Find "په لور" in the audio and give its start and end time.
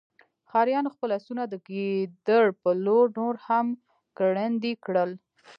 2.61-3.05